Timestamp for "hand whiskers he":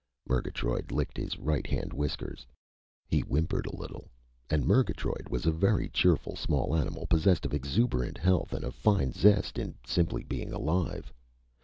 1.67-3.19